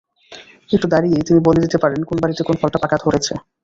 [0.69, 3.33] একটু দাঁড়িয়েই তিনি বলে দিতে পারেন, কোন বাড়িতে কোন ফলটা পাকা ধরেছে।